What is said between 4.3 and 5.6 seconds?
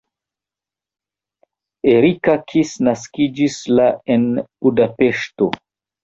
Budapeŝto.